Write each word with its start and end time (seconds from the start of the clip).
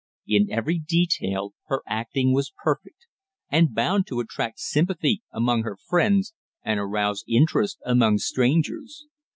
In 0.25 0.49
every 0.51 0.79
detail 0.79 1.53
her 1.67 1.83
acting 1.87 2.33
was 2.33 2.51
perfect, 2.63 3.05
and 3.51 3.75
bound 3.75 4.07
to 4.07 4.19
attract 4.19 4.57
sympathy 4.59 5.21
among 5.31 5.61
her 5.61 5.77
friends 5.77 6.33
and 6.63 6.79
arouse 6.79 7.23
interest 7.27 7.77
among 7.85 8.17
strangers. 8.17 9.05